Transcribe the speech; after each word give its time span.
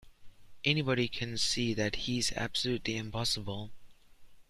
Anybody 0.65 1.07
can 1.07 1.37
see 1.37 1.75
that 1.75 1.95
he's 2.07 2.31
absolutely 2.31 2.97
impossible. 2.97 3.69